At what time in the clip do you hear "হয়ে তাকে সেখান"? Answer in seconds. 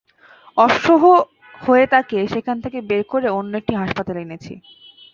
1.61-2.57